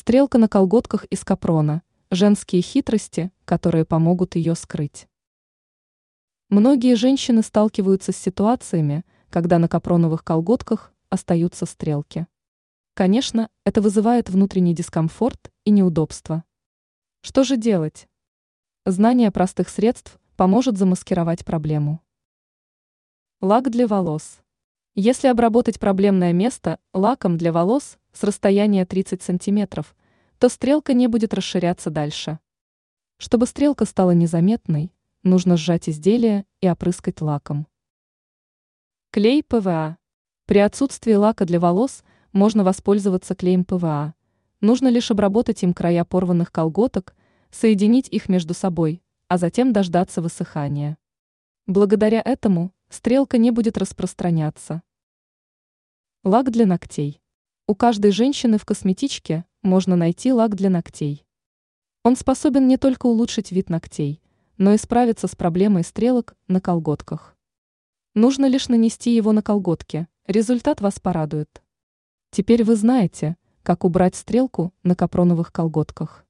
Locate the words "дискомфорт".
14.72-15.50